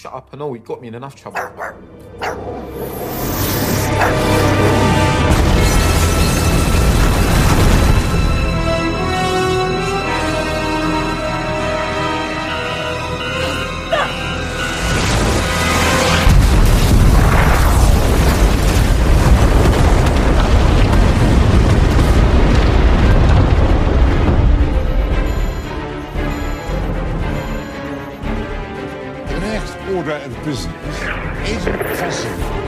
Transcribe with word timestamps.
Shut 0.00 0.14
up, 0.14 0.30
I 0.32 0.38
know 0.38 0.50
he 0.54 0.60
got 0.60 0.80
me 0.80 0.88
in 0.88 0.94
enough 0.94 1.14
trouble. 1.14 1.40
Next 29.60 29.76
order 29.94 30.12
of 30.12 30.44
business 30.44 30.96
isn't 31.48 31.78
possible. 31.98 32.60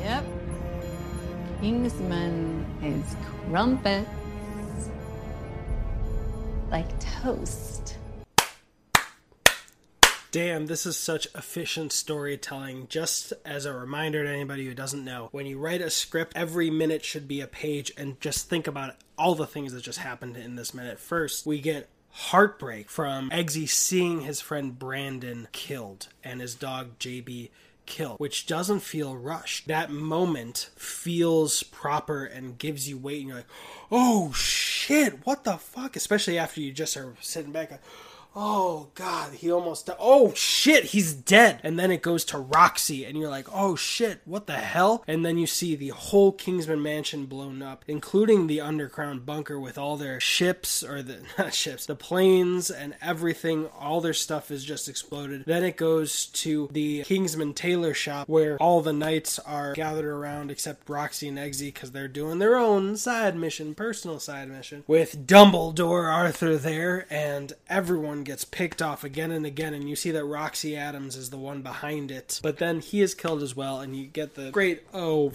Yep. 0.00 0.24
Kingsman 1.60 2.66
is 2.82 3.16
crumpets. 3.48 4.21
Like 6.72 6.88
toast. 6.98 7.98
Damn, 10.30 10.64
this 10.64 10.86
is 10.86 10.96
such 10.96 11.26
efficient 11.34 11.92
storytelling. 11.92 12.88
Just 12.88 13.34
as 13.44 13.66
a 13.66 13.74
reminder 13.74 14.24
to 14.24 14.30
anybody 14.30 14.64
who 14.64 14.72
doesn't 14.72 15.04
know, 15.04 15.28
when 15.32 15.44
you 15.44 15.58
write 15.58 15.82
a 15.82 15.90
script, 15.90 16.32
every 16.34 16.70
minute 16.70 17.04
should 17.04 17.28
be 17.28 17.42
a 17.42 17.46
page, 17.46 17.92
and 17.98 18.18
just 18.22 18.48
think 18.48 18.66
about 18.66 18.94
all 19.18 19.34
the 19.34 19.46
things 19.46 19.74
that 19.74 19.82
just 19.82 19.98
happened 19.98 20.38
in 20.38 20.56
this 20.56 20.72
minute. 20.72 20.98
First, 20.98 21.44
we 21.44 21.60
get 21.60 21.90
heartbreak 22.08 22.88
from 22.88 23.28
Eggsy 23.28 23.68
seeing 23.68 24.22
his 24.22 24.40
friend 24.40 24.78
Brandon 24.78 25.48
killed 25.52 26.08
and 26.24 26.40
his 26.40 26.54
dog 26.54 26.98
JB 26.98 27.50
killed, 27.84 28.18
which 28.18 28.46
doesn't 28.46 28.80
feel 28.80 29.14
rushed. 29.14 29.68
That 29.68 29.90
moment 29.90 30.70
feels 30.76 31.62
proper 31.64 32.24
and 32.24 32.56
gives 32.56 32.88
you 32.88 32.96
weight, 32.96 33.20
and 33.20 33.28
you're 33.28 33.36
like, 33.38 33.46
oh 33.90 34.32
what 35.24 35.44
the 35.44 35.56
fuck? 35.58 35.96
Especially 35.96 36.38
after 36.38 36.60
you 36.60 36.72
just 36.72 36.96
are 36.96 37.14
sitting 37.20 37.52
back. 37.52 37.80
Oh 38.34 38.88
god 38.94 39.34
he 39.34 39.50
almost 39.50 39.86
di- 39.86 39.96
oh 39.98 40.32
shit 40.34 40.84
he's 40.86 41.12
dead. 41.12 41.60
And 41.62 41.78
then 41.78 41.90
it 41.90 42.02
goes 42.02 42.24
to 42.26 42.38
roxy 42.38 43.04
and 43.04 43.16
you're 43.16 43.30
like 43.30 43.46
oh 43.52 43.76
shit 43.76 44.20
what 44.24 44.46
the 44.46 44.54
hell? 44.54 45.04
And 45.06 45.24
then 45.24 45.38
you 45.38 45.46
see 45.46 45.76
the 45.76 45.90
whole 45.90 46.32
kingsman 46.32 46.82
mansion 46.82 47.26
blown 47.26 47.62
up 47.62 47.84
including 47.86 48.46
the 48.46 48.60
underground 48.60 49.26
bunker 49.26 49.58
with 49.60 49.76
all 49.76 49.96
their 49.96 50.20
ships 50.20 50.82
or 50.82 51.02
the 51.02 51.20
not 51.38 51.54
ships 51.54 51.86
the 51.86 51.94
planes 51.94 52.70
and 52.70 52.94
everything. 53.02 53.68
All 53.78 54.00
their 54.00 54.14
stuff 54.14 54.50
is 54.50 54.64
just 54.64 54.88
exploded. 54.88 55.44
Then 55.46 55.64
it 55.64 55.76
goes 55.76 56.26
to 56.26 56.68
the 56.72 57.02
kingsman 57.02 57.54
tailor 57.54 57.94
shop 57.94 58.28
where 58.28 58.56
all 58.58 58.80
the 58.80 58.92
knights 58.92 59.38
are 59.40 59.74
gathered 59.74 60.06
around 60.06 60.50
except 60.50 60.88
roxy 60.88 61.28
and 61.28 61.38
eggsy 61.38 61.66
because 61.66 61.92
they're 61.92 62.08
doing 62.08 62.38
their 62.38 62.56
own 62.56 62.96
side 62.96 63.36
mission 63.36 63.74
personal 63.74 64.18
side 64.18 64.48
mission 64.48 64.84
with 64.86 65.26
dumbledore 65.26 66.12
arthur 66.12 66.56
there 66.56 67.06
and 67.10 67.52
everyone 67.68 68.21
gets 68.24 68.44
picked 68.44 68.82
off 68.82 69.04
again 69.04 69.30
and 69.30 69.46
again 69.46 69.74
and 69.74 69.88
you 69.88 69.96
see 69.96 70.10
that 70.10 70.24
roxy 70.24 70.76
adams 70.76 71.16
is 71.16 71.30
the 71.30 71.38
one 71.38 71.62
behind 71.62 72.10
it. 72.10 72.40
But 72.42 72.58
then 72.58 72.80
he 72.80 73.00
is 73.00 73.14
killed 73.14 73.42
as 73.42 73.56
well 73.56 73.80
and 73.80 73.96
you 73.96 74.06
get 74.06 74.34
the 74.34 74.50
great 74.50 74.82
oh 74.92 75.32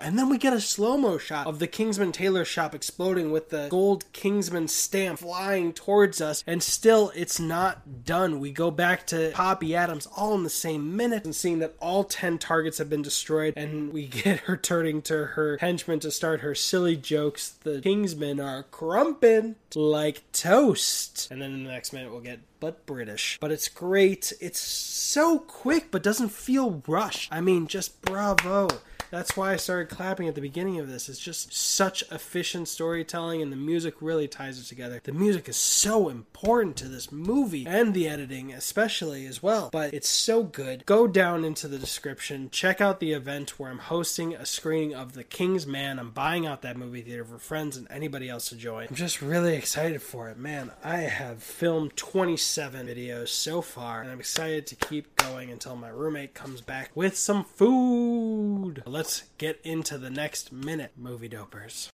and 0.00 0.18
then 0.18 0.28
we 0.28 0.38
get 0.38 0.52
a 0.52 0.60
slow-mo 0.60 1.18
shot 1.18 1.46
of 1.46 1.58
the 1.58 1.66
kingsman 1.66 2.12
tailor 2.12 2.44
shop 2.44 2.74
exploding 2.74 3.30
with 3.30 3.50
the 3.50 3.68
gold 3.70 4.04
kingsman 4.12 4.68
stamp 4.68 5.20
flying 5.20 5.72
towards 5.72 6.20
us 6.20 6.42
and 6.46 6.62
still 6.62 7.12
it's 7.14 7.40
not 7.40 8.04
done. 8.04 8.40
We 8.40 8.50
go 8.50 8.70
back 8.70 9.06
to 9.08 9.30
poppy 9.34 9.74
adams 9.74 10.06
all 10.16 10.34
in 10.34 10.42
the 10.42 10.50
same 10.50 10.96
minute 10.96 11.24
and 11.24 11.34
seeing 11.34 11.58
that 11.60 11.74
all 11.80 12.04
10 12.04 12.38
targets 12.38 12.78
have 12.78 12.90
been 12.90 13.02
destroyed 13.02 13.54
and 13.56 13.92
we 13.92 14.06
get 14.22 14.40
her 14.40 14.56
turning 14.56 15.02
to 15.02 15.26
her 15.26 15.58
henchmen 15.58 16.00
to 16.00 16.10
start 16.10 16.40
her 16.40 16.54
silly 16.54 16.96
jokes 16.96 17.50
the 17.62 17.80
kingsmen 17.80 18.44
are 18.44 18.64
crumping 18.64 19.56
like 19.74 20.22
toast. 20.32 21.30
And 21.30 21.40
then 21.40 21.52
in 21.52 21.64
the 21.64 21.70
next 21.70 21.91
minute 21.92 22.10
we'll 22.10 22.20
get 22.20 22.40
but 22.60 22.86
British. 22.86 23.38
But 23.40 23.52
it's 23.52 23.68
great. 23.68 24.32
It's 24.40 24.60
so 24.60 25.38
quick, 25.38 25.90
but 25.90 26.02
doesn't 26.02 26.30
feel 26.30 26.82
rushed. 26.86 27.32
I 27.32 27.40
mean, 27.40 27.66
just 27.66 28.00
bravo. 28.02 28.68
That's 29.12 29.36
why 29.36 29.52
I 29.52 29.56
started 29.56 29.94
clapping 29.94 30.26
at 30.26 30.34
the 30.34 30.40
beginning 30.40 30.80
of 30.80 30.88
this. 30.88 31.10
It's 31.10 31.18
just 31.18 31.52
such 31.52 32.02
efficient 32.10 32.66
storytelling, 32.66 33.42
and 33.42 33.52
the 33.52 33.56
music 33.56 33.96
really 34.00 34.26
ties 34.26 34.58
it 34.58 34.64
together. 34.64 35.02
The 35.04 35.12
music 35.12 35.50
is 35.50 35.56
so 35.58 36.08
important 36.08 36.76
to 36.76 36.88
this 36.88 37.12
movie, 37.12 37.66
and 37.66 37.92
the 37.92 38.08
editing, 38.08 38.54
especially 38.54 39.26
as 39.26 39.42
well. 39.42 39.68
But 39.70 39.92
it's 39.92 40.08
so 40.08 40.42
good. 40.42 40.86
Go 40.86 41.06
down 41.06 41.44
into 41.44 41.68
the 41.68 41.78
description, 41.78 42.48
check 42.50 42.80
out 42.80 43.00
the 43.00 43.12
event 43.12 43.58
where 43.58 43.70
I'm 43.70 43.80
hosting 43.80 44.34
a 44.34 44.46
screening 44.46 44.94
of 44.94 45.12
The 45.12 45.24
King's 45.24 45.66
Man. 45.66 45.98
I'm 45.98 46.10
buying 46.10 46.46
out 46.46 46.62
that 46.62 46.78
movie 46.78 47.02
theater 47.02 47.26
for 47.26 47.36
friends 47.36 47.76
and 47.76 47.86
anybody 47.90 48.30
else 48.30 48.48
to 48.48 48.56
join. 48.56 48.86
I'm 48.88 48.94
just 48.94 49.20
really 49.20 49.56
excited 49.56 50.00
for 50.00 50.30
it, 50.30 50.38
man. 50.38 50.72
I 50.82 51.00
have 51.00 51.42
filmed 51.42 51.98
27 51.98 52.86
videos 52.86 53.28
so 53.28 53.60
far, 53.60 54.00
and 54.00 54.10
I'm 54.10 54.20
excited 54.20 54.66
to 54.68 54.74
keep 54.74 55.14
going 55.16 55.50
until 55.50 55.76
my 55.76 55.88
roommate 55.88 56.32
comes 56.32 56.62
back 56.62 56.92
with 56.94 57.14
some 57.18 57.44
food. 57.44 58.51
Let's 58.86 59.24
get 59.38 59.60
into 59.64 59.98
the 59.98 60.10
next 60.10 60.52
minute, 60.52 60.92
movie 60.96 61.28
dopers. 61.28 61.90